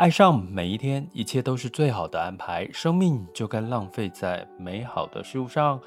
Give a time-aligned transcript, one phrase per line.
[0.00, 2.66] 爱上每一天，一切都是最好的安排。
[2.72, 5.78] 生命就该浪费在美好的事物上。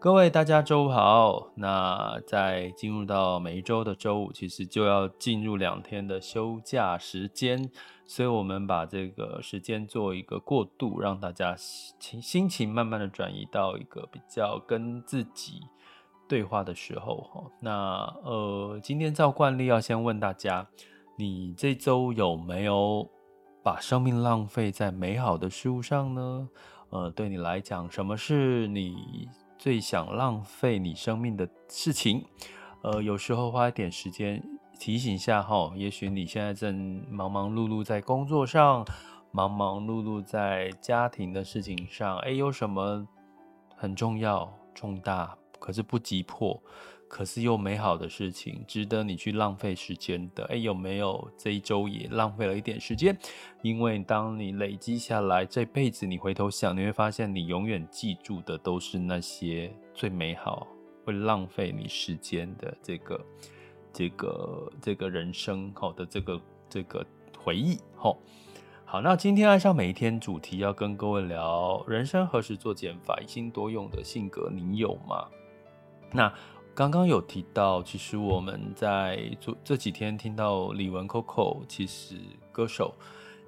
[0.00, 1.52] 各位大家周五好。
[1.54, 7.70] 那在进入到每一周的周五，其实就要进入两天的休假时间，
[8.06, 15.60] 所以我们把这个时间做一个过渡，让大家心心情慢慢的转移到一个比较跟自己
[16.28, 17.52] 对话的时候。
[17.60, 20.66] 那呃，今天照惯例要先问大家，
[21.16, 23.08] 你这周有没有？
[23.62, 26.48] 把生命浪费在美好的事物上呢？
[26.88, 32.24] 呃，对你来讲，什么是你最想浪费你生命的事情？
[32.82, 34.42] 呃，有时候花一点时间
[34.78, 38.84] 提醒一下哈，也许你现在正忙忙碌碌在工作上，
[39.30, 43.06] 忙忙碌碌在家庭的事情上，诶，有什么
[43.76, 46.60] 很重要、重大，可是不急迫。
[47.10, 50.44] 可是又美好的事情，值得你去浪费时间的。
[50.44, 53.18] 诶，有没有这一周也浪费了一点时间？
[53.62, 60.68] 因为当你累积下来，这辈子你回头想，你会发现你永远记住的都是那些最美好、
[61.04, 63.20] 会浪费你时间的这个、
[63.92, 67.04] 这个、这个人生好的这个这个
[67.36, 67.76] 回忆。
[67.96, 68.16] 好，
[68.84, 73.18] 好，那今天爱上每一天主题要跟各位聊：人生何时做减法？
[73.20, 75.26] 一心多用的性格，你有吗？
[76.12, 76.32] 那。
[76.80, 82.14] 刚刚有提到，其实我们在这这几天听到李玟 Coco，其实
[82.50, 82.94] 歌手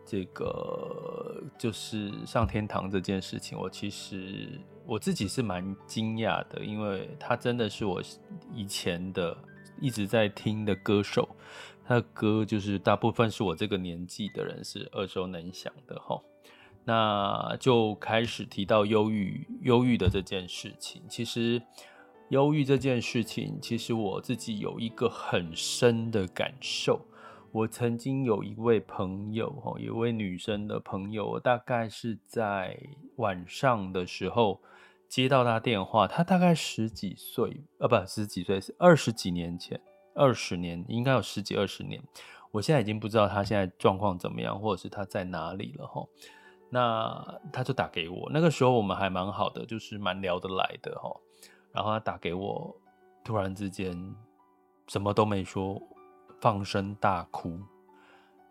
[0.04, 8.02] 这个就是上天堂这件事情，我其实我自己是蛮惊讶的，因为他真的是我
[8.52, 9.34] 以前的
[9.80, 11.26] 一直在听的歌手，
[11.86, 16.20] 他的歌就是大部分是我这个年纪的人是耳熟能详的哈。
[16.84, 21.62] 那就开始提到忧郁，忧郁的这件事情，其实。
[22.32, 26.98] 忧郁这件事情，其实我自己有一个很深的感受。
[27.50, 32.74] 我曾经有一位朋友，哈，有一位女生的朋友，大概是在
[33.16, 34.62] 晚上的时候
[35.06, 36.08] 接到她电话。
[36.08, 39.78] 她大概十几岁，呃，不，十几岁是二十几年前，
[40.14, 42.02] 二十年应该有十几二十年。
[42.50, 46.02] 我现在已经不知道她现在状况怎么样，或者是她在哪里了，哈。
[46.70, 51.14] 那她就打给我，那个时候我们还蛮好的，就是蛮聊得来的，哈。
[51.72, 52.74] 然后他打给我，
[53.24, 54.14] 突然之间
[54.88, 55.80] 什么都没说，
[56.40, 57.58] 放声大哭。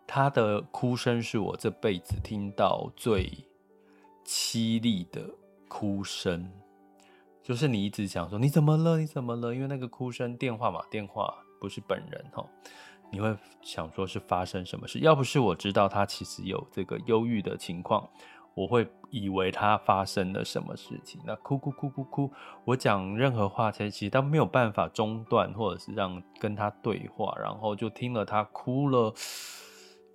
[0.06, 3.30] 他的哭声是我这辈子听到最
[4.24, 5.22] 凄厉的
[5.68, 6.50] 哭声，
[7.42, 8.98] 就是你一直想说你怎么了？
[8.98, 9.54] 你怎么了？
[9.54, 12.44] 因为那个哭声，电话嘛，电话不是本人哈，
[13.10, 14.98] 你会想说是发生什么事？
[14.98, 18.10] 要不是我知道他其实有这个忧郁的情况。
[18.54, 22.30] 我会以为他发生了什么事情，那哭哭哭哭哭，
[22.64, 29.14] 我讲任何话，其实他没有办法中断，或者是让跟他对话，然后就听了他哭了，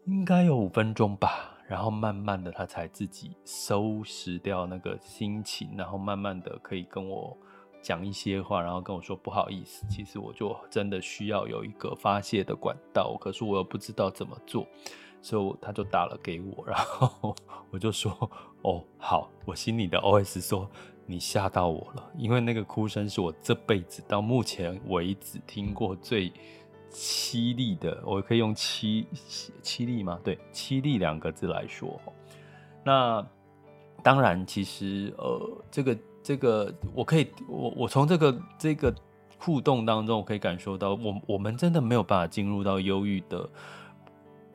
[0.06, 7.36] 应该有五分钟吧，然后慢慢的他才自己收拾掉那个心情，然后慢慢的可以跟我
[7.82, 14.68] 讲一些话，然后跟我说不好意思，其实我就真的需要有一个发泄的管道，可是我又不知道怎么做。
[15.22, 17.36] 所以他就打了给我，然后
[17.72, 18.12] 我就说
[18.64, 20.70] ：“哦，好。”我心里的 OS 说
[21.06, 26.32] ：“你吓到我了，因为那个哭声是我这辈子到目前为止听过最
[26.92, 28.02] 凄厉的。
[28.06, 29.06] 我可以用凄
[29.64, 30.20] 凄厉吗？
[30.24, 32.00] 对，凄厉两个字来说。
[32.84, 33.26] 那
[34.04, 38.94] 当然，其实呃，这个这个，我可以我我从这个这个
[39.40, 43.50] 互动当中，我可以感受到，我我们真的没有办法进入到忧郁的。”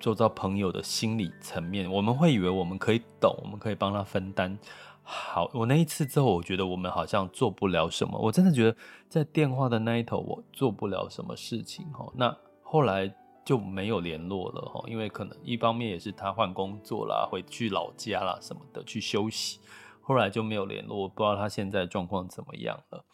[0.03, 4.59] 做到朋友的心理层面，我们会以为我们可以懂，我们可以帮他分担。
[5.05, 8.19] 好，我那一次之后，我觉得我们好像做不了什么。
[8.19, 8.77] 我真的觉得
[9.09, 11.87] 在电话的那一头，我做不了什么事情。
[12.17, 13.15] 那后来
[13.45, 19.61] 就没有联络了，因为可能一方面也是他换工作啦，回去老家啦什么的去休息，
[20.01, 21.03] 后来就没有联络。
[21.03, 23.05] 我不知道他现在状况怎么样了。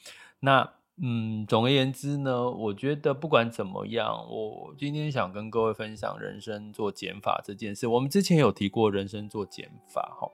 [0.41, 0.78] 那。
[1.01, 7.87] 嗯，总而言之呢，我觉得不管怎么样，我今天想跟各位分享人生做减法这件事。
[7.87, 10.29] 我们之前有提过人生做减法，哈，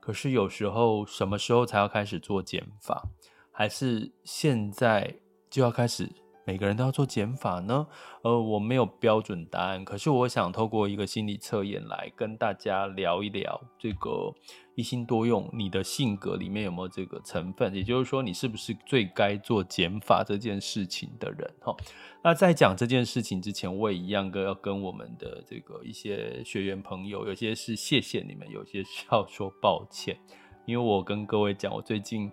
[0.00, 3.08] 可是有时候什么时候才要开始做减法？
[3.52, 5.14] 还是现在
[5.50, 6.10] 就要开始
[6.48, 7.86] 每个人都要做减法呢？
[8.22, 14.32] 呃，我没有标准答案，可是我想透过一个心理测验来跟大家聊一聊这个
[14.74, 17.74] 一心多用，你的性格里面有没有这个成分？
[17.74, 21.52] 也就是说，你是不是最该做减法这件事情的人？
[21.60, 21.76] 哈，
[22.24, 30.18] 那在讲这件事情之前，我也一样跟要跟我们的这个一些学员朋友，有些是谢谢你们，有些是要说抱歉，
[30.64, 32.32] 因为我跟各位讲，我最近。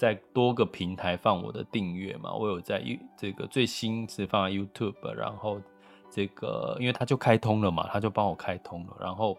[0.00, 2.82] 在多个平台放我的订阅嘛，我有在
[3.18, 5.60] 这个最新是放在 YouTube，然后
[6.10, 9.36] 这个因为它就开通了嘛，它就帮我开通了，然后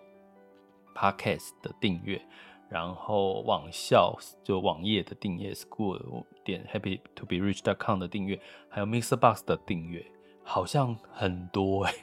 [0.93, 2.21] Podcast 的订阅，
[2.69, 9.15] 然后网校就网页的订阅，School 点 Happy to be rich.com 的订阅，还有 Mr.
[9.15, 10.05] Box 的订阅，
[10.43, 11.93] 好像很多哎、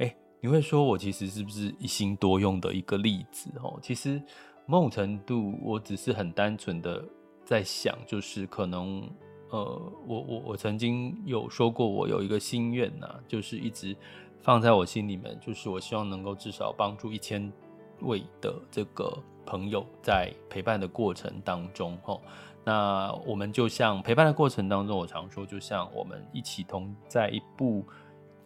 [0.00, 3.78] 欸、你会说我其实是不是一心多用的一个例子哦？
[3.80, 4.22] 其实
[4.66, 7.02] 某种程度我只是很单纯的。
[7.44, 9.06] 在想，就是可能，
[9.50, 9.58] 呃，
[10.06, 13.94] 我我我曾经有说过，我有一个心愿呐、就是一直
[14.40, 17.52] 放在我心里面，就是我希望能够至少帮助一千
[18.00, 22.22] 位的这个朋友，在陪伴的过程当中，吼，
[22.64, 27.84] 那我们就像陪伴的过程当中，我常说，就像我们一起同在一部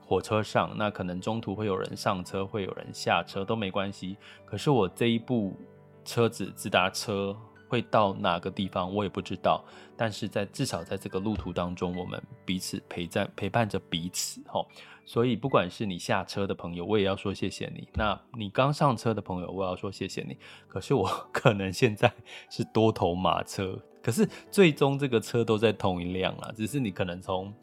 [0.05, 5.55] 火车上，那可能中途会有人上车，会有人下车都没关系，可是我这一部
[6.05, 7.37] 车子直达车。
[7.69, 9.63] 会到哪个地方我也不知道，
[9.97, 14.67] 但是在至少在这个路途当中，我们彼此陪在陪伴着彼此，吼。
[15.05, 20.37] 所以不管是你下车的朋友，我也要说谢谢你；那你刚上车的朋友，我要说谢谢你。
[20.67, 22.13] 可是我 可能现在
[22.51, 27.55] 是多头马车，可是最终这个车都在同一辆啊，只是你可能从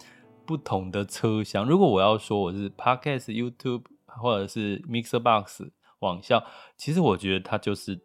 [0.45, 1.65] 不同的车厢。
[1.65, 5.63] 如果我要说我是 Podcast、YouTube 或者是 Mixer Box
[5.99, 6.43] 网校，
[6.77, 7.99] 其实我觉得它就是。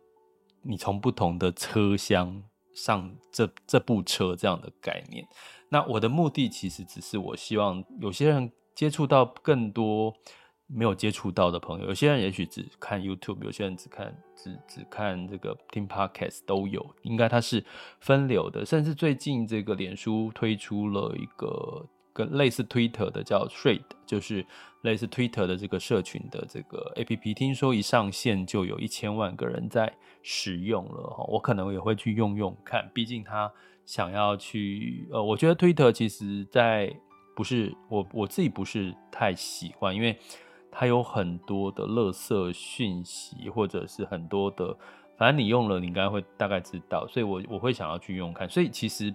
[0.62, 2.42] 你从不同的车厢
[2.74, 5.26] 上这这部车这样的概念，
[5.68, 10.14] 那我的目的其实只是我希望有些人接触到更多
[10.66, 17.64] 没有接触到的朋友，有些人也许只看 YouTube，有些人只看只只看这个听 Podcast 都有，应该它是
[18.00, 21.86] 分流的，甚至最近这个脸书推出了一个。
[22.12, 24.44] 跟类似 Twitter 的叫 Thread，就是
[24.82, 29.92] 类似 Twitter 的这个社群的这个 APP，听说一上线就有一千万个人在
[30.22, 33.52] 使用了，我可能也会去用用看，毕竟他
[33.86, 36.94] 想要去呃，我觉得 Twitter 其实在
[37.36, 40.18] 不是我我自己不是太喜欢，因为
[40.70, 44.76] 它有很多的垃圾讯息，或者是很多的，
[45.16, 49.14] 反正你用了你应该会大概知道，所以我我会想要去用看，所以其实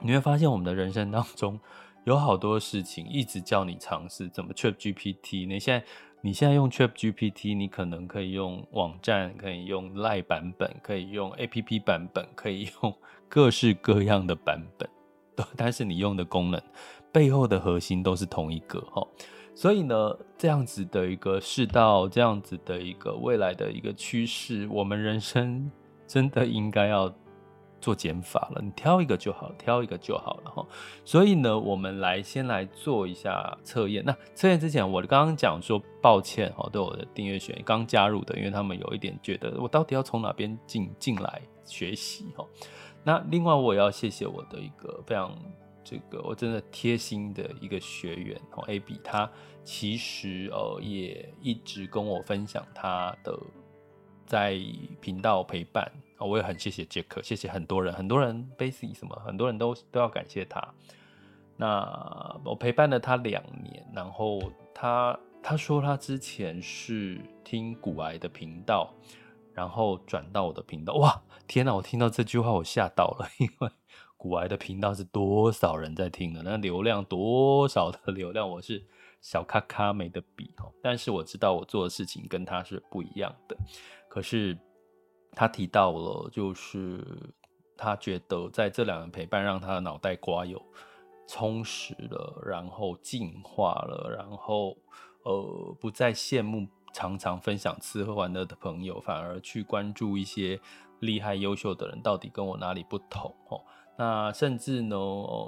[0.00, 1.58] 你会发现我们的人生当中。
[2.04, 5.46] 有好多事情一直叫你尝试，怎么 Chat GPT？
[5.46, 5.86] 你现在
[6.20, 12.92] 你现在用 Chat GPT，你可能可以用网站，可以用 Line 版本，可以用 APP 版本，可以用
[13.28, 14.88] 各式各样的版本，
[15.56, 16.60] 但是你用的功能
[17.12, 19.06] 背后的核心都是同一个哈。
[19.54, 25.70] 所以呢，这样子的一个世道，这样子的一个未来的一个趋势，我们人生
[26.08, 27.14] 真的应该要。
[27.82, 30.64] 做减法了，你挑一个就好，挑一个就好了哈。
[31.04, 34.04] 所以呢，我们来先来做一下测验。
[34.06, 42.46] 那测验之前，我刚刚讲说抱歉哈，对我的订阅学员刚加入的，因为他们有一点觉得我到底要从哪边进进来学习哈。
[43.02, 45.36] 那另外我也要谢谢我的一个非常
[45.82, 49.28] 这个我真的贴心的一个学员哦，AB，他
[49.64, 53.36] 其实呃也一直跟我分享他的
[54.24, 54.56] 在
[55.00, 55.90] 频道陪伴。
[56.22, 60.62] 我也很谢谢杰克，谢谢很多人，很多人 Basic 什么，很多人都都要感谢他。
[61.56, 64.40] 那我陪伴了他两年，然后
[64.74, 68.92] 他他说他之前是听古癌的频道，
[69.52, 70.94] 然后转到我的频道。
[70.94, 71.74] 哇，天哪！
[71.74, 73.68] 我听到这句话我吓到了，因为
[74.16, 76.42] 古癌的频道是多少人在听的？
[76.42, 78.48] 那流量多少的流量？
[78.48, 78.84] 我是
[79.20, 80.72] 小咖咖没得比哦。
[80.82, 83.56] 但是我知道我做的事情跟他是不一样的，
[84.08, 84.58] 可是。
[85.32, 87.04] 他提到了，就是
[87.76, 90.62] 他觉得在这两人陪伴，让他的脑袋瓜有
[91.26, 94.76] 充实了，然后进化了，然后
[95.24, 100.60] 呃，不再羡慕常常分享吃喝玩乐的朋友，反而去关注一些
[101.00, 103.60] 厉害优秀的人到底跟我哪里不同哦。
[103.96, 104.96] 那甚至呢，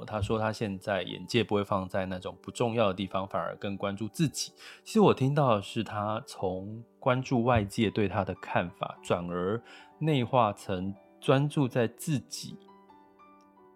[0.07, 4.53] 他说他现在眼界不会放在那种不重要的地方，反而更关注自己。
[4.85, 9.61] 其实我听到的是他从关注外界对他的看法，转而
[9.99, 12.59] 内化成专注在自己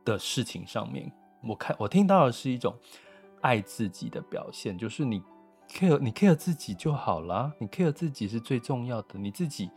[0.05, 1.11] 的事情上面。
[1.43, 2.77] 我看我听到的是一种
[3.41, 5.23] 爱自己的表现，就是你
[5.69, 9.71] care 你 care 自己就好了，你 care 自己是最重要的，你自己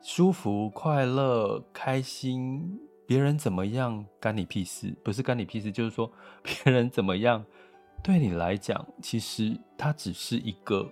[0.00, 2.80] 舒服、快乐、开心。
[3.06, 4.94] 别人怎么样干你屁事？
[5.02, 6.10] 不是干你屁事，就是说
[6.42, 7.44] 别人怎么样
[8.02, 10.90] 对你来讲，其实它只是一个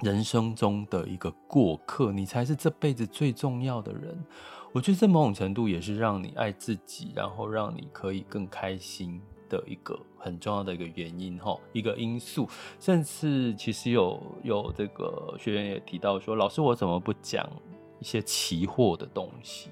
[0.00, 4.16] 人生中的一个过客，你才是这辈子最重要的人。
[4.72, 12.46] 我觉得这某种程度也是让你爱自己，然后让你可以更开心的一个很重要的一个原因哈，一个因素。
[12.78, 17.48] 甚至其实有有这个学员也提到说，老师我怎么不讲
[17.98, 19.70] 一些期货的东西？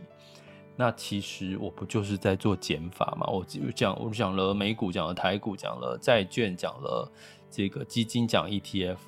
[0.78, 3.26] 那其实我不就是在做减法吗？
[3.28, 3.42] 我
[3.74, 7.10] 讲我讲了美股，讲了台股，讲了债券，讲了
[7.50, 8.98] 这个基金，讲 ETF，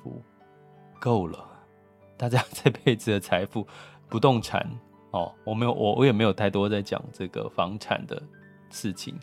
[0.99, 1.45] 够了。
[2.17, 3.67] 大家 这辈子的财富，
[4.09, 4.67] 不动产
[5.11, 8.19] 哦，我没有我我也没有太多在讲这个房产的
[8.71, 9.15] 事情。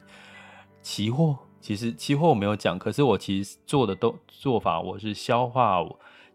[0.80, 5.84] 期货其实期货我没有讲，可是我其实做的都做法，我是消化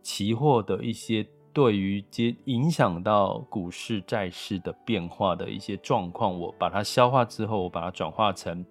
[0.02, 1.26] 期货的一些。
[1.54, 8.66] 对于接影响到股市、债市的变化的一些状况，我把它消化之后，我把它转化成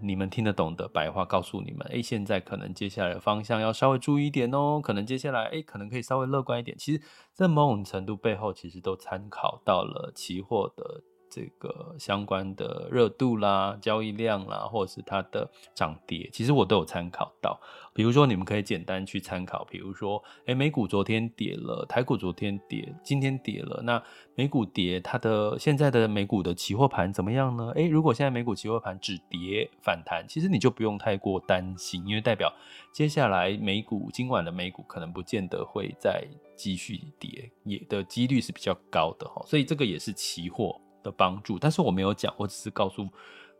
[0.00, 6.76] 你们听得懂的白话，告诉你们：哎，现在可能接下来的方向要稍微注意一点哦，可能接下来哎，可能可以稍微乐观一点。
[6.76, 7.00] 其实，
[7.32, 11.02] 在某种程度背后，其实都参考到了期货的。
[11.34, 17.60] 这个相关的热度啦、交易量啦，或者是它的涨跌，其实我都有参考到。
[17.92, 24.00] 比如说，你们可以简单去参考，比如说，诶，美股昨天跌了，台股昨天跌，今天跌了，那
[24.36, 27.72] 美股跌，它的现在的美股的期货盘怎么样呢？
[27.74, 32.52] 诶，如果现在美股期货盘止跌反弹，其实你就不用太过担心，因为代表
[32.92, 36.24] 接下来美股今晚的美股可能不见得会再
[36.56, 43.06] 继续跌，也的几率是比较高的哈，所以这个也是期货的帮助，但是我没有讲，我只是告诉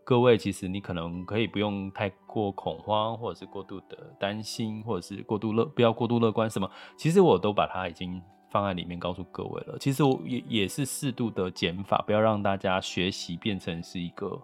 [0.03, 6.69] 各位，其实你可能可以不用太过恐慌，或者是过度的担心，或者是过度乐，不要过度乐观什么。
[6.97, 8.21] 其实我都把它已经
[8.51, 9.79] 放在里面告诉各位了。
[9.79, 14.41] 其实我也也是适度的减法，不要让大家学习变成是一个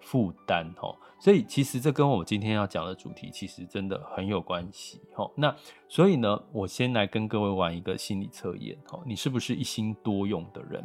[0.00, 0.96] 负担哦。
[1.20, 5.30] 所以其实这跟我今天要讲的主题其实真的很有关系哦。
[5.36, 5.54] 那
[5.88, 10.84] 所以呢，我先来跟各位玩一个心理测验哦，你是不是一心多用的人？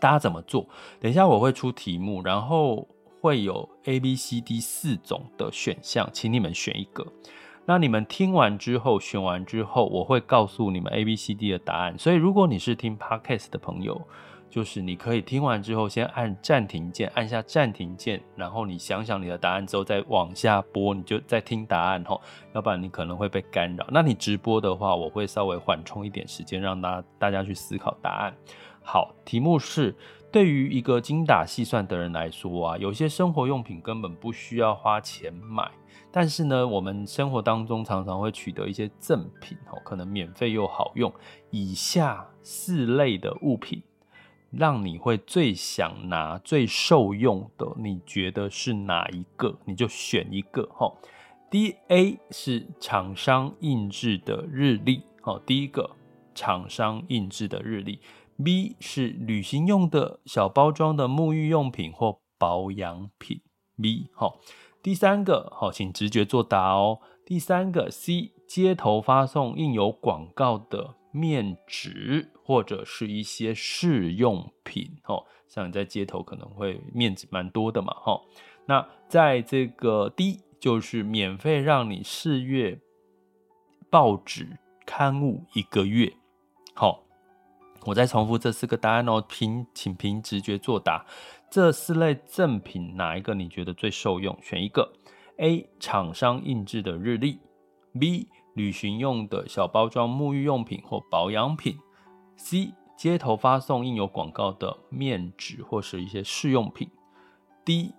[0.00, 0.66] 大家怎么做？
[0.98, 2.88] 等一下我会出题目，然后
[3.20, 7.06] 会有 A、B、C、D 四种的选项，请你们选一个。
[7.66, 11.96] 那你们听完之后，选完之后，我会告诉你们 A、B、C、D 的答案。
[11.98, 14.00] 所以如果你是听 Podcast 的朋友，
[14.48, 22.20] 就是你可以听完之后先按暂停键，按下暂停键，然后你想想你的答案之后再往下播，你就再听答案吼，
[22.54, 23.86] 要不然你可能会被干扰。
[23.90, 28.34] 那你直播的话，我会稍微缓冲一点时间，让大大家去思考答案。
[28.92, 29.94] 好，题目是：
[30.32, 35.70] 对于一个精打细算的人来说啊，有些生活用品根本不需要花钱买，
[36.10, 41.12] 但是呢，我们生活当中常常会取得一些赠品哦，可能免费又好用。
[41.50, 43.80] 以下四类的物品，
[44.50, 49.56] 让你会最想拿、最受用的，你觉得是哪一个？
[49.66, 50.92] 你就选一个哈。
[51.48, 55.88] 第一 A 是厂商印制的日历，好，第一个
[56.34, 58.00] 厂商印制的日历。
[58.42, 63.40] B 是旅行用的小包装的沐浴用品或保养品。
[63.80, 64.40] B 好，
[64.82, 67.00] 第三个好，请直觉作答哦。
[67.24, 78.20] 第三个 C 街头发送印有广告的面纸或者是一些试用品哦，像你在街头可能会面纸蛮多的嘛哈。
[78.66, 82.80] 那在这个 D 就是免费让你试阅
[83.88, 86.12] 报纸刊物一个月，
[86.74, 87.04] 好。
[87.86, 91.06] 我再重复这四个答案哦，凭请凭直觉作答。
[91.50, 94.38] 这四类赠品哪一个你觉得最受用？
[94.42, 94.92] 选一个。
[95.38, 95.68] A.
[95.80, 97.40] 厂商印制的日历。
[97.98, 98.28] B.
[98.54, 101.78] 旅行用的小包装沐浴用品或保养品。
[102.36, 102.74] C.
[102.96, 106.90] 街头发送印有广告的面纸或是一些试用品。
[107.64, 107.94] D.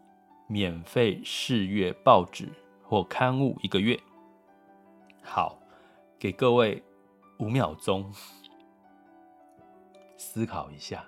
[0.47, 2.49] 免费试阅报纸
[2.83, 3.99] 或刊物一个月。
[5.23, 5.57] 好，
[6.19, 6.83] 给各位
[7.39, 8.13] 五秒钟。
[10.21, 11.03] 思考一下，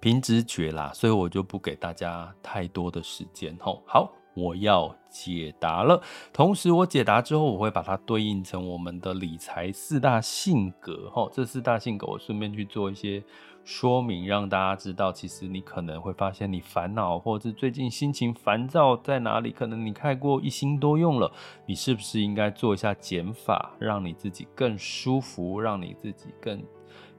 [0.00, 3.80] 凭直觉啦，所以我就不给大家太多的时间吼。
[3.86, 6.02] 好，我要解答了。
[6.32, 11.30] 同时，我解答之后，我会把它对应成我们的理财四大性格吼。
[11.32, 13.22] 这四大性格，我顺便去做一些
[13.64, 19.52] 说明，让大家知道，其实你可能会发现你烦恼，或者是最近心情烦躁在哪里？
[19.52, 21.32] 可能你太过一心多用了，
[21.66, 26.60] 你是不是应该做一下减法，让你自己更舒服，让你自己更。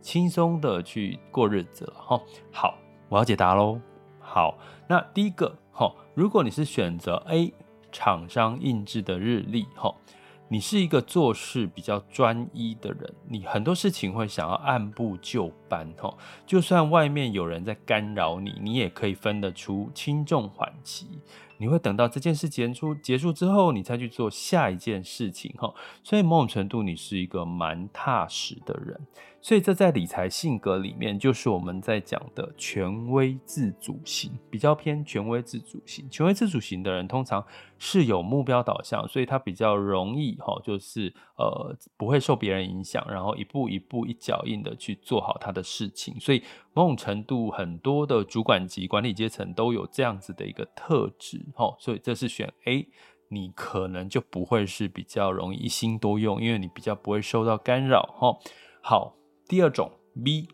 [0.01, 2.21] 轻松的去过日子了哈。
[2.51, 2.77] 好，
[3.09, 3.79] 我要解答喽。
[4.19, 7.53] 好，那第一个哈，如果你是选择 A
[7.91, 9.93] 厂商印制的日历哈，
[10.47, 16.15] 你是一个做事比较专一的人，你很多事情会想要按部就班哈。
[16.45, 21.19] 就算外面有人在干扰你，你也可以分得出轻重缓急。
[21.57, 25.73] 你会等到这件事结束结束之后，你再去做下一件事情哈。
[26.03, 28.99] 所以某种程度，你是一个蛮踏实的人。
[29.41, 36.09] 所以这在理财性格里面，就是我们在讲的权威自主型，比较偏权威自主型。
[36.09, 37.43] 权威自主型的人通常
[37.77, 46.19] 是有目标导向，所以他比较容易哈，就是呃不会受别人影响，然后一步一步一脚印的去做好他的事情。
[46.19, 46.43] 所以
[46.73, 51.73] 某种程度，很多的主管级管理阶层都有这样子的一个特质哈。
[51.79, 52.89] 所以这是选 A，
[53.29, 58.37] 你可能就不会是比较容易一心多用，因为你比较不会受到干扰哈。
[58.81, 59.18] 好。
[59.49, 59.91] 第二种
[60.23, 60.47] B，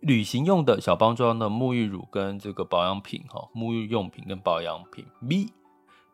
[0.00, 5.52] 旅行用的小包装的沐浴乳跟这个保养品哈，沐浴用品跟保养品 B，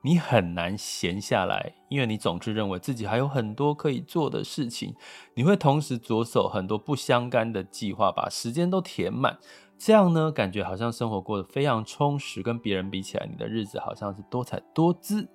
[0.02, 4.94] 你很难闲下来，因为你总是认为自己还有很多可以做的事情，
[5.32, 9.38] 你会同时着手很多不相干的计划，把时间都填满，
[9.78, 15.26] 这样呢，感觉好像生活过得非常充实，跟别人比起来，你的日子好像是多彩多姿。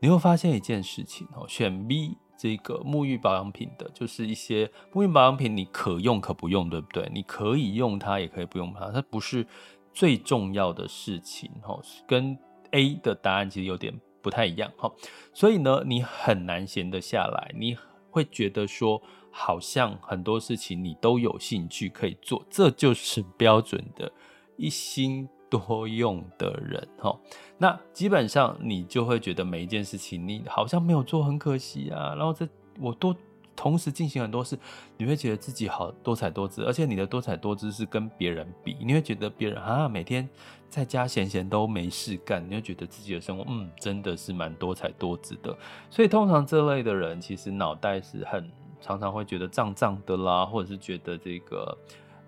[0.00, 2.18] 你会发现一件事情哦，选 B。
[2.42, 7.08] 这个沐浴保养品的，就是一些沐浴保养品，你可用可不用，对不对？
[7.14, 9.46] 你可以用它，也可以不用它，它不是
[9.94, 11.80] 最重要的事情，哈。
[12.04, 12.36] 跟
[12.72, 14.90] A 的答案其实有点不太一样，哈。
[15.32, 17.78] 所以呢，你很难闲得下来，你
[18.10, 24.10] 会觉得说，好像很多事情你都有兴趣可以做，这就是标准的
[24.56, 25.28] 一心
[25.60, 27.14] 多用的人哈，
[27.58, 32.14] 那基本上你就会觉得每一件事情你好像没有做，很可惜啊。
[32.16, 32.48] 然后这
[32.80, 33.14] 我都
[33.54, 34.58] 同时进行很多事，
[34.96, 40.26] 你会觉得自己好多彩多姿，而且你的多彩多姿是跟别人比，你会觉得别人啊每天
[40.70, 45.54] 在家闲闲都没事干，你会觉得自己的生活嗯真的是蛮多彩多姿的。
[45.90, 51.76] 所以通常这类的人其实脑袋是很常常会觉得胀胀的啦，或者是觉得这个。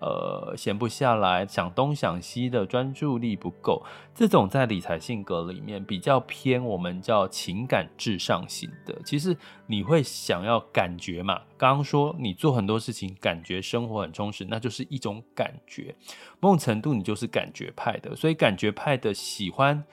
[0.05, 3.83] 呃，闲不下来，想东想西的，专注力不够。
[4.13, 8.95] 这种在理财性格里面比较偏，我们叫情感至上型的。
[9.03, 9.35] 其实
[9.65, 11.41] 你会想要感觉嘛？
[11.57, 15.95] 刚刚说你做很多事情，感觉生活很充实，那就是一种感觉。
[16.39, 19.83] 某种程度你就是感觉派的，所以感觉派的喜欢，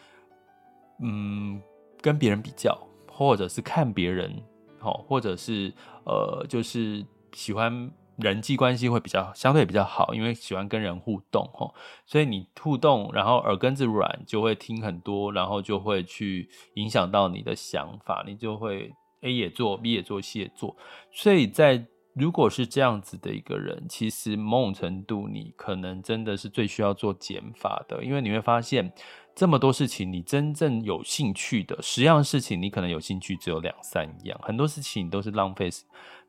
[1.00, 1.58] 嗯，
[2.02, 2.78] 跟别人比较，
[3.10, 4.30] 或者是看别人，
[4.78, 5.72] 好，或者是
[6.04, 7.90] 呃，就是喜欢。
[8.22, 11.74] 人际关系会比较相对比较好，因为喜欢跟人互动吼，
[12.06, 20.76] 所以你互动，然后耳根子软，就会听很多，然后就会去影响到你的想法，你就会 A 也做，B 也做，C 也做。
[21.10, 28.92] 所以在如果是这样子的一个人，其实某种程度你可能真的是最需要做减法的，因为你会发现
[29.34, 35.70] 这么多事情，你真正有兴趣的十样事情，你可能有兴趣只有两三样，很多事情都是浪费。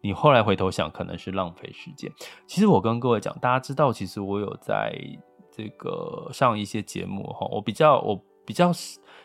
[0.04, 2.12] 你后来回头想，可能是浪费时间。
[2.46, 4.94] 其实我跟各位讲，大家知道，其实我有在
[5.50, 8.70] 这个上一些节目哈，我比较我比较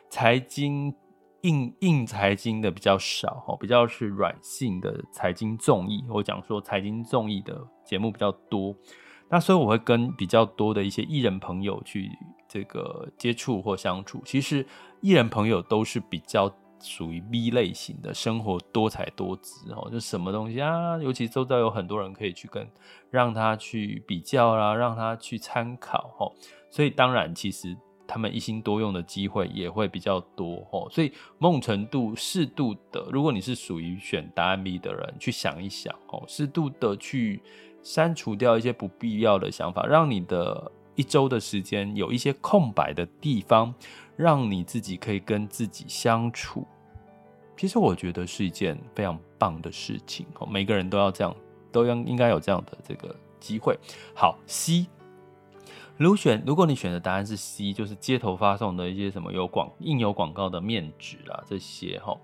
[0.09, 0.95] 财经
[1.41, 6.05] 硬硬财经的比较少哈，比较是软性的财经综艺。
[6.09, 8.73] 我讲说财经综艺的节目比较多，
[9.29, 12.09] 那所以我会跟比较多的一些艺人朋友去
[12.47, 14.23] 这个接触或相处。
[14.25, 14.65] 其实
[15.01, 16.49] 艺人朋友都是比较。
[16.81, 22.69] 属于 B 类型的生活多彩多姿哦，就什么东西啊，尤其周遭有很多人可以去跟，
[23.11, 26.33] 让他去比较啦，让他去参考哦，
[26.71, 37.43] 所以当然其实他们一心多用的机会也会比较多哦，所以某种程度适度的，如果你是属于选答案 B 的人，去想一想哦，适度的去
[37.83, 43.75] 删除掉一些不必要的想法，让你的一周的时间有一些空白的地方。
[44.19, 46.67] 让你自己可以跟自己相处，
[47.57, 50.27] 其实我觉得是一件非常棒的事情。
[50.51, 51.33] 每个人都要这样，
[51.71, 53.79] 都要应该有这样的这个机会。
[54.17, 54.89] 好，C，
[55.97, 62.19] 如选，如果你选的答案是 C，就是街头发送的一些什么有广印有广告的面纸啦，这些哈，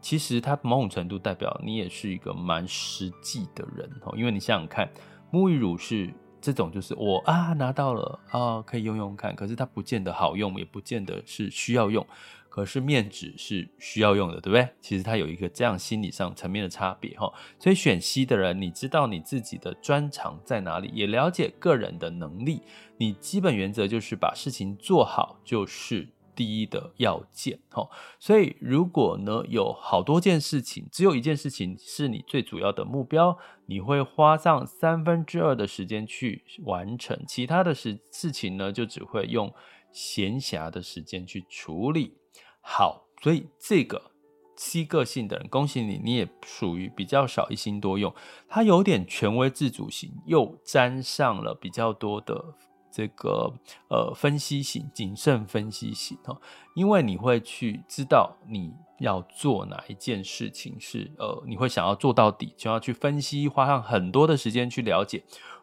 [0.00, 4.90] 其实它某种程度代表你也是一个蛮实际的人哦，因为你想想看，
[5.30, 6.10] 沐浴乳是。
[6.40, 12.06] 这种就是我啊拿到了啊，可以用用看，可是它不见得好用，也不见得是需要用。
[12.48, 14.66] 可是面纸是需要用的，对不对？
[14.80, 17.30] 其实它有一个这样心理上层面的差别哈。
[17.58, 22.62] 所以选 C 的人，你知道你自己的专长在哪里，也了解个人的能力，
[22.96, 26.08] 你基本原则就是把事情做好就是。
[26.36, 27.88] 第一的要件，哈，
[28.20, 39.52] 所以如果呢有好多件事情，只有一件事情是你最主要的目标，你会花上三分之二的时间去完成，其他的事事情呢就只会用
[39.90, 42.12] 闲暇的时间去处理。
[42.60, 44.10] 好，所以这个
[44.56, 48.14] 七个性的人，恭喜你，你也属于比较少一心多用，
[48.46, 52.54] 他有点权威自主型，又沾上了比较多的。
[52.96, 53.52] 这个
[53.90, 56.40] 呃分析型、谨慎分析型哦，
[56.74, 65.22] 因为你会去知道你要做哪一件事情是呃，你会想要做到底，就要去分析，花上很多的时间去了解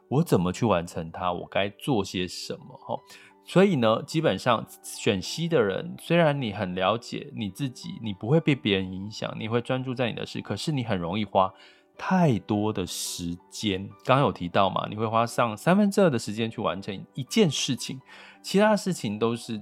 [0.09, 2.99] 我怎么去完成它，我该做些什么哦。
[3.43, 11.51] 所以呢，基本上选 C 的人，虽然你很了解你自己，你不会被别人影响，你会专注在你的事，可是你很容易花
[11.97, 13.87] 太多的时间。
[14.03, 17.99] 刚刚有提到嘛，你会花上三分之二的时间去完成一件事情，
[18.41, 19.61] 其他事情都是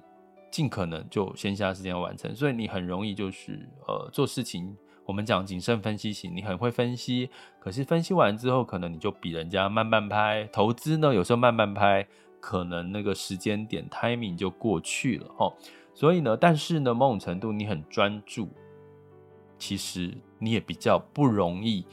[0.50, 4.76] 尽可能就闲暇时间完成，所以你很容易就是呃做事情。
[5.06, 10.48] 我们讲谨慎分析型，你很会分析，可是分析完之后，可能你就比人家慢半拍。
[10.52, 12.08] 投资呢，有时候慢半拍。
[12.44, 15.54] 可能那个时间点 timing 就过去了齁，
[15.94, 18.50] 所以呢，但是呢，某种程度你很专注，
[19.60, 21.86] 其实你也比较不容易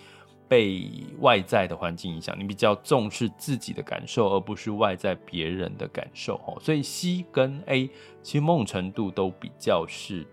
[0.49, 6.59] 被外在的环境影响，你比较重视自己的感受，而不是外在别人的感受哦。
[6.61, 7.89] 所以 C 跟 A
[8.23, 10.27] 其实某种程度都比较是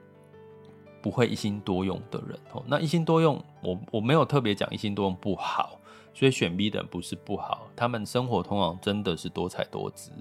[1.02, 2.64] 不会一心多用的人哦。
[2.66, 5.80] 那一心多用，我我没有特别讲一心多用不好。
[6.18, 10.12] 所以选 B 的人不是不好，他们生活通常真的是多彩多姿。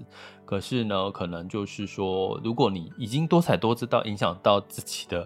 [0.43, 5.25] 可是呢，可能就是说，如果你已经多彩多姿到影响到自己的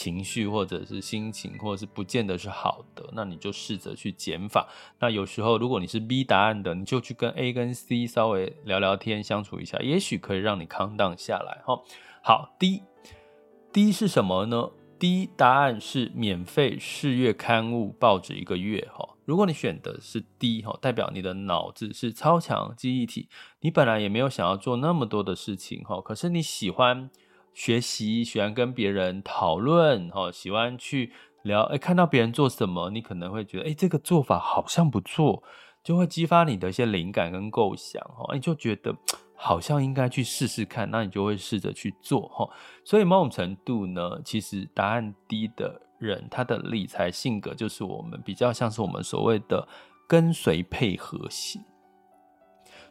[0.00, 4.66] 情绪或者是心情，或者是不见得是好的，那你就试着去减法。
[4.98, 11.60] 那有时候如果你是 B 答案的，你就去跟 A 跟 C 稍微聊聊天，相处一下，也许可以让你 calm down 下来。
[11.66, 11.82] 哈，
[12.22, 14.70] 好，D，D 是什么呢？
[14.98, 23.28] 第一答案是免费试阅刊物报纸一个月哈，如果你选的是 D 哈，代表你的脑子是超强记忆体，
[23.60, 27.10] 你本来也没有想要做那么多的事情哈，可是你喜欢
[27.52, 35.42] 学习，喜欢跟别人讨论哈，喜欢去聊，哎，看到别人做什么，你可能会觉得，哎，这个做法好像不错，
[35.82, 38.94] 就会激发你的一些灵感跟构想哈，你就觉得。
[39.42, 42.46] 好像应该去试试看，那你就会试着去做哈。
[42.84, 49.66] 所以某种程度呢，其实答案 D 的人，他的理财性格就是我们比较像是我们所谓的
[50.06, 51.62] 跟随配合型。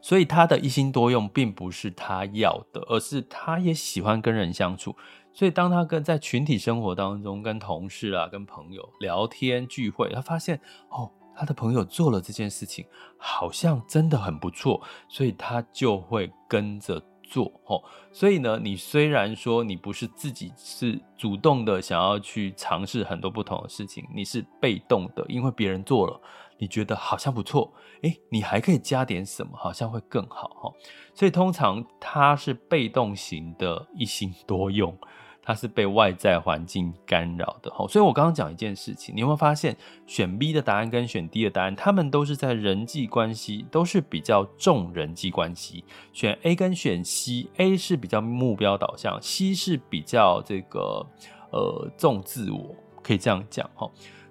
[0.02, 4.96] 所以他的一心多用，并不是他要的，而是他也喜欢跟人相处。
[5.34, 10.60] 所以当他跟在群体生活当中，跟同事啊、跟朋友聊天聚会，他发现
[10.90, 11.12] 哦。
[11.36, 12.86] 他的朋友做了这件事情，
[13.18, 17.46] 好像真的很不错，所以他就会跟着做。
[17.66, 17.82] 哦
[18.12, 26.20] 所以呢，你虽然说你不是自己是主动的想要去尝试很多不同的事情，你是被动的，因为别人做了，
[26.60, 30.76] 你觉得好像不错，诶，你还可以加点什么，好像会更好。
[31.16, 34.96] 所以通常它是被动型的，一心多用。
[35.42, 45.84] 它是被外在环境干扰的，所以我刚刚讲一件事情，你有没有发现选 B 的答案跟选 D 的答案，他们都是在人际关系，都是比较重人际关系。
[46.14, 51.04] 选 A 跟选 C，A 是比较目标导向，C 是比较这个
[51.52, 53.90] 呃重自我，可以这样讲哈。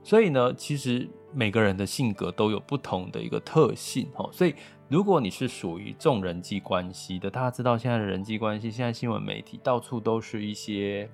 [0.09, 4.55] 所以呢，其实每个人的性格都有不同的一个特性哈，所以。
[4.88, 11.11] 如果你是属于重人际关系的，大家知道现在的人际关系，现在新闻媒体到处都是一些，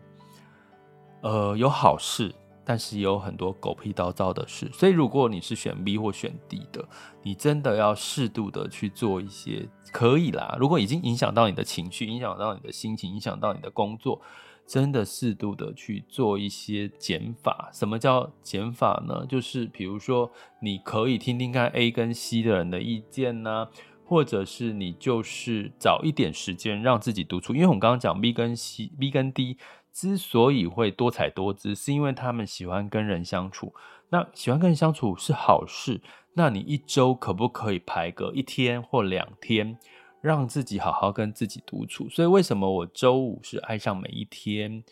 [1.22, 2.32] 呃，有好事，
[2.64, 4.70] 但是也有很多狗屁叨叨的事。
[4.72, 6.88] 所以，如果你是选 B 或选 D 的，
[7.20, 10.56] 你真的要适度的去做一些，可以啦。
[10.56, 14.22] 如果已经影响到你的情绪，影响到你的心情，影响到你的工作。
[14.66, 17.70] 真的适度的去做一些减法。
[17.72, 19.26] 什么叫减法呢？
[19.26, 23.68] 就是比如说，你可以听听看 A 跟 C 的人的意见呢，
[24.04, 27.54] 或者是你就是找一点时间让自己独处。
[27.54, 29.58] 因为我们刚刚讲 B 跟 C、B 跟 D
[29.92, 33.74] 之所以会多彩多姿，是因为他们喜欢跟人相处。
[34.10, 36.00] 那喜欢跟人相处是好事。
[36.36, 39.78] 那你一周可不可以排个一天或两天？
[40.24, 44.82] 让自己好好跟自己独处，所以为什么我周五是爱上每一天？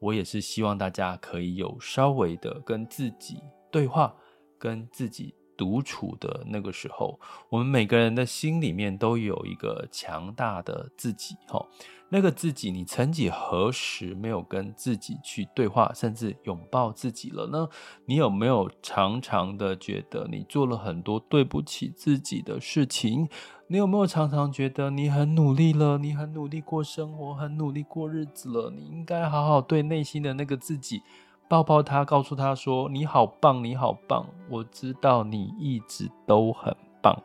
[0.00, 4.12] 我也是希望大家可以有稍微的跟自己对话，
[4.58, 7.20] 跟自己独处的那个时候。
[7.48, 11.64] 我们每个人的心里面都有一个强大的自己，哈，
[12.12, 17.68] 那个自己，你曾几何时没有跟自己去对话，甚至拥抱自己了呢？
[18.06, 23.28] 你有没有常常的觉得你做了很多对不起自己的事情？
[23.68, 28.70] 你有没有常常觉得你很努力了，你很努力过生活，很努力过日子了？
[28.70, 31.02] 你应该好好对内心的那个自己
[31.48, 34.26] 抱抱他，告诉他说：“你好棒，你好棒！
[34.48, 37.16] 我知道你一直都很棒。”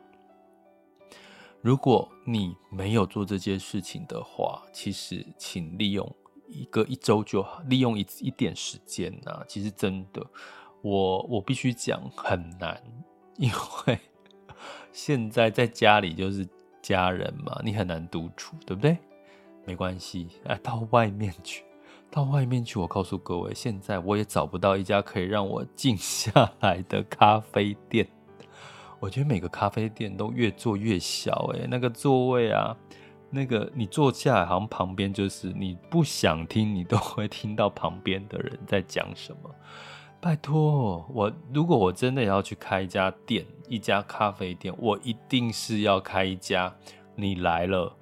[1.66, 6.16] 如果你没有做这件事情的话，其实请利用
[6.48, 9.46] 一个一周就好，利用一一点时间呐、啊。
[9.48, 10.24] 其实真的，
[10.84, 12.80] 我我必须讲很难，
[13.38, 13.50] 因
[13.88, 14.00] 为。
[14.94, 16.48] 现在在家里就是
[16.84, 18.96] 家人嘛，你很难独处，对不对？
[19.66, 21.64] 没关系，哎，到外面去，
[22.12, 22.78] 到外面去。
[22.78, 28.08] 我告诉各位，现在我也找不到一家可以让我静下来的咖啡店。
[29.00, 32.76] 我觉得每个咖啡店都越做越小，哎，那个座位啊，
[33.30, 39.50] 那个你坐下来，好像旁边就是你不想听，你都会听到旁边的人在讲什么。
[40.22, 46.74] 拜托，我如果我真的要去开一家店，一家咖啡店，我一定是要开一家。
[47.16, 47.96] 你来了，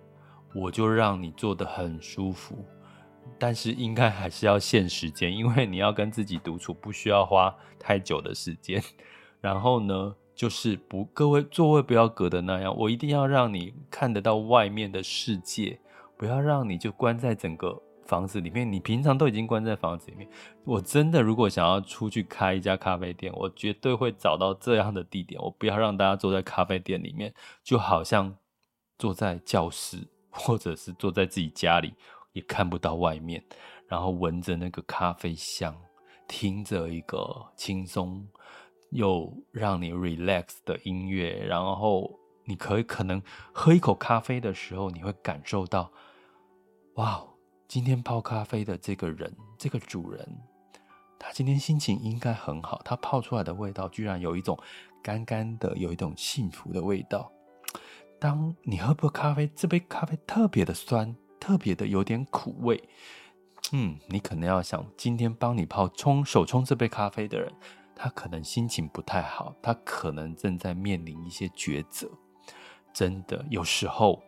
[0.56, 2.66] 我就让你坐得很舒服，
[3.38, 8.82] 但是应该还是要限时间，因为你要跟自己独处，不需要花太久的时间。
[9.42, 15.80] 然后呢，就是不，各位座位不要隔得那样，我一定要让你看得到外面的世界，
[16.18, 17.82] 不要让你就关在整个。
[18.06, 20.28] 房子里面，你平常都已经关在房子里面。
[20.66, 25.42] 我真的如果想要出去开一家咖啡店，我绝对会找到这样的地点。
[25.42, 28.36] 我不要让大家坐在咖啡店里面，就好像
[29.00, 31.94] 坐在教室，或者是坐在自己家里，
[32.34, 33.42] 也看不到外面，
[33.88, 35.74] 然后闻着那个咖啡香，
[36.28, 38.28] 听着一个轻松
[38.94, 45.92] 又让你 relax 的音乐，然后你可以可能喝一口咖啡的时候，你会感受到，
[46.96, 47.26] 哇。
[47.66, 50.24] 今天泡咖啡的这个人，这个主人，
[51.18, 52.80] 他今天心情应该很好。
[52.86, 54.56] 他泡出来的味道居然有一种
[55.02, 57.32] 干干的，有一种幸福的味道。
[58.20, 62.84] 当你喝杯咖啡，这杯咖啡特别的酸，特别的有点苦味。
[63.72, 67.52] 嗯，你可能要想，今天帮你泡冲手冲这杯咖啡的人，
[67.96, 72.10] 他可能心情不太好，他可能正在面临一些抉择。
[72.94, 74.22] 真的，有时候。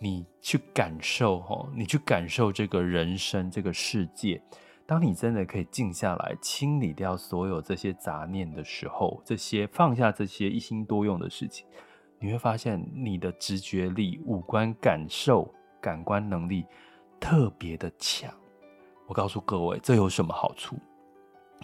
[0.00, 4.42] 你去感受哦，你去感受这个人生，这个世界。
[4.84, 11.66] 当你真的可以静下来，清理掉所有这些杂念的时候，这些放下这些一心多用的事情，
[12.18, 16.66] 你会发现你的直觉力、五官感受、感官能力
[17.18, 18.30] 特别的强。
[19.06, 20.76] 我告诉各位，这有什么好处？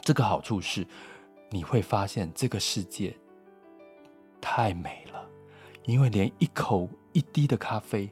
[0.02, 0.86] 这个好处是，
[1.50, 3.14] 你会发现这个世界
[4.40, 5.28] 太美了，
[5.84, 6.88] 因为连一口。
[7.12, 8.08] 一滴的咖啡，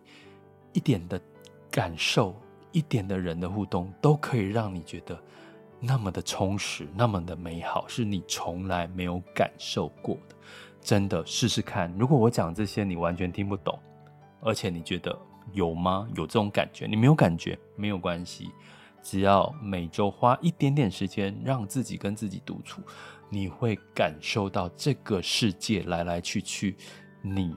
[0.72, 1.22] 一点的
[1.70, 2.34] 感受，
[2.72, 5.16] 一点的人的互动，都可以让你觉得
[5.78, 10.34] 那么的充实，那么的美好，是你从来没有感受过的。
[10.80, 11.94] 真的，试试看。
[11.96, 13.78] 如果我讲这些你完全听不懂，
[14.40, 15.16] 而且你觉得
[15.52, 16.08] 有吗？
[16.16, 16.88] 有这种感觉？
[16.88, 18.50] 你没有感觉没有关系，
[19.00, 22.82] 只要每周花一点点时间，让自己跟自己独处，
[23.30, 26.76] 你会感受到这个世界来来去去，
[27.22, 27.56] 你。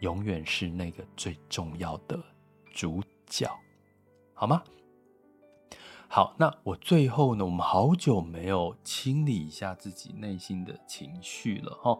[0.00, 2.22] 永远是那个最重要的
[2.74, 3.48] 主角，
[4.34, 4.62] 好吗？
[6.08, 7.42] 好，那我最后呢？
[7.42, 11.98] 我们好久没有清理一下自己内心的情绪了哈，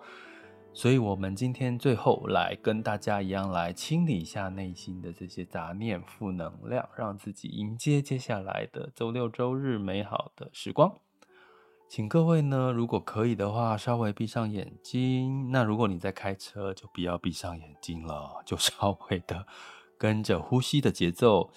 [0.74, 11.03] 所以我们今天最后来跟大家一样来清理一下内心的这些杂念、负能量，让自己迎接接下来的周六周日美好的时光。
[11.86, 15.52] 请各位呢，如果可以的话，稍微闭上眼睛。
[15.52, 19.46] 那如果你在开车，就不要闭上眼睛了，就 稍微的
[19.96, 21.50] 跟着呼吸的节奏，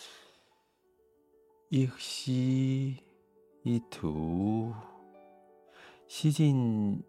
[1.69, 2.97] 一吸
[3.63, 4.71] 一吐，
[6.07, 7.03] 吸进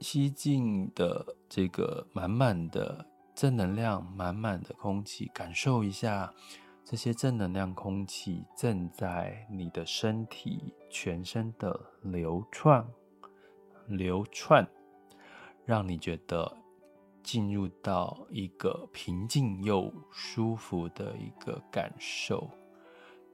[0.00, 3.06] 吸进的这个满满的
[3.36, 6.34] 正能量，满满的空气，感受一下。
[6.84, 12.86] 这些正能量空气正在你的身体全身的流窜，
[13.86, 14.68] 流窜，
[15.64, 16.56] 让你觉得
[17.22, 22.50] 进入到一个平静又舒服的一个感受。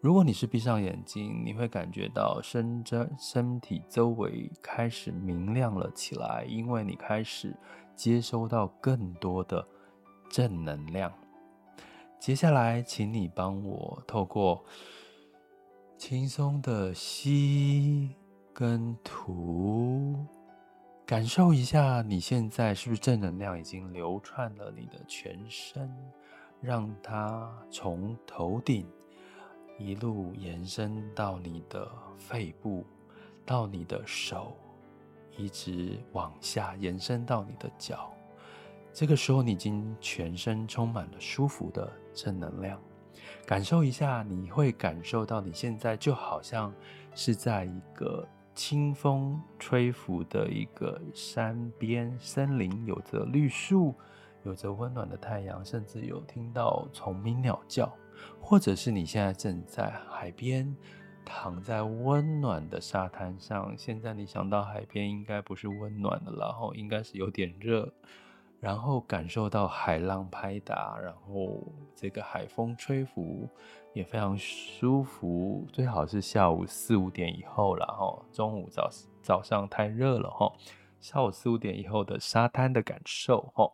[0.00, 7.56] 如果你是闭上眼睛，你会感觉到身在身体周围开始明亮了起来，因为你开始
[7.96, 9.66] 接收到更多的
[10.30, 11.12] 正能量。
[12.18, 14.62] 接下来，请你帮我透过
[15.96, 18.14] 轻松的吸
[18.52, 20.16] 跟吐，
[21.06, 25.90] 感受一下你现在是不是正能量已经流窜了你的全身，
[26.60, 28.86] 让它从头顶
[29.78, 32.84] 一路延伸到你的肺部，
[33.46, 34.56] 到你的手，
[35.36, 38.12] 一直往下延伸到你的脚。
[38.92, 42.80] 这个时候，你已经全身充满了舒服的正能量。
[43.46, 46.74] 感受一下，你会感受到你现在就好像
[47.14, 53.94] 是在一个清风吹拂的一个山边森林，有着绿树，
[54.42, 57.90] 有着温暖的太阳，甚至有听到虫鸣鸟叫，
[58.40, 60.76] 或者是你现在正在海边，
[61.24, 63.74] 躺在温暖的沙滩上。
[63.78, 67.92] 现在你想到海边应该不是温暖的，然后应该是有点热。
[68.60, 71.62] 然后感受到海浪拍打，然后
[71.94, 73.48] 这个海风吹拂
[73.92, 75.64] 也非常舒服。
[75.72, 78.90] 最好是下午四五点以后了哈，中午早
[79.22, 80.52] 早上太热了哈，
[80.98, 83.70] 下午四五点以后的沙滩的感受哈。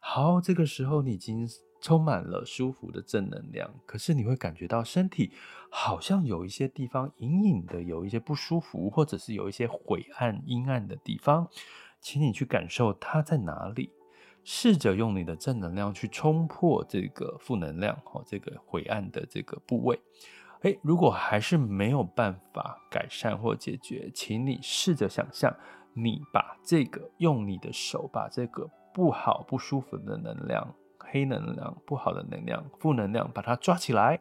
[0.00, 1.48] 好，这个时候你已经
[1.80, 5.32] 充满了舒服的正能量，可是你会感觉到身体
[5.70, 11.48] 好像有一些地方隐隐的有一些不舒服，或者是有一些晦暗阴暗的地方，
[12.00, 13.90] 请你去感受它在哪里。
[14.50, 20.00] 试着用你的正能量去冲破这个负能量，哦，这个晦暗的这个部位。
[20.62, 25.54] 诶，如果还是没有办法改善或解决，请你试着想象，
[25.92, 34.18] 你把这个用你的手把这个不好不舒服的能量、黑能量、不好的能量、负能量，把它抓起来。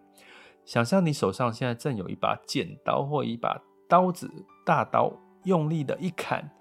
[0.66, 4.30] 想象你手上现在正有一把剪刀或一把刀子，
[4.66, 5.14] 大刀，
[5.46, 6.52] 用力的一砍，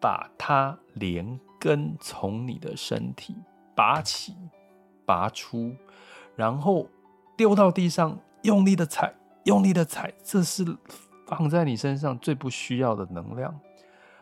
[0.00, 1.40] 把它连。
[1.64, 3.34] 根从你的身体
[3.74, 4.34] 拔起、
[5.06, 5.74] 拔出，
[6.36, 6.86] 然后
[7.38, 10.62] 丢到地上，用力的踩，用力的踩，这是
[11.26, 13.58] 放在你身上最不需要的能量。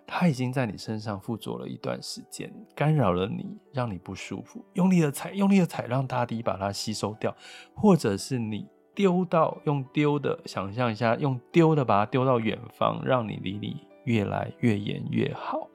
[0.07, 4.65] 它已经在你身上附着了一段时间，干扰了你，让你不舒服。
[4.75, 7.37] 用力的踩，用力的踩，让大地把它吸收掉，
[7.75, 15.69] 或者是你丢到，用丢的，想象一下，用丢的把它丢到远方，让你离你越来越远越好。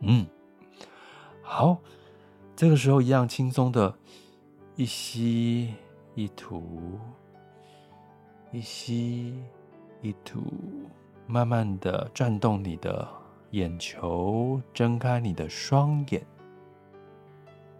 [0.00, 0.26] 嗯。
[1.42, 1.78] 好，
[2.56, 3.94] 这个时候一样轻松的，
[4.76, 5.74] 一吸
[6.14, 6.98] 一吐，
[8.50, 9.42] 一吸
[10.00, 10.40] 一吐，
[11.26, 13.06] 慢慢的转动你的
[13.50, 16.24] 眼球，睁开你的双眼。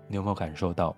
[0.09, 0.95] 你有没有感受到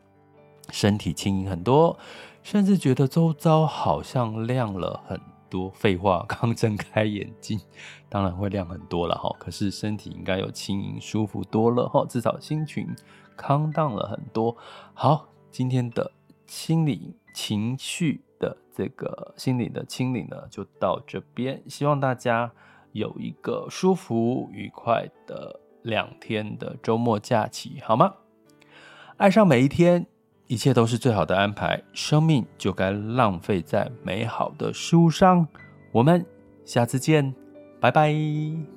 [0.70, 1.96] 身体轻盈很多，
[2.42, 5.20] 甚至觉得周遭好像亮了很
[5.54, 5.70] 多？
[5.70, 7.60] 废话，刚睁开眼睛，
[8.08, 9.32] 当然会亮很多了哈。
[9.38, 12.88] 可是身体应该有轻盈、舒服多了哈，至少心情
[13.36, 14.56] 康荡了很多。
[14.94, 16.10] 好，今天的
[16.44, 21.62] 清理情绪的这个心理的清理呢，就到这边。
[21.68, 22.50] 希望大家
[22.90, 28.14] 有一个舒服、愉快的两天的周末假期，好吗？
[29.18, 30.13] 爱上每一天。
[30.46, 35.46] 一切都是最好的安排，生命就该浪费在美好的事物上。
[35.92, 36.24] 我们
[36.64, 37.34] 下次见，
[37.80, 38.73] 拜拜。